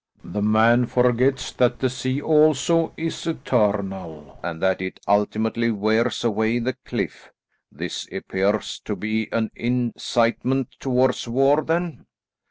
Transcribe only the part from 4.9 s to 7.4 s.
ultimately wears away the cliff.